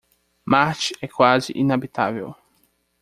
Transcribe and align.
Marte 0.45 0.95
é 0.99 1.07
quase 1.07 1.53
inabitável. 1.55 2.33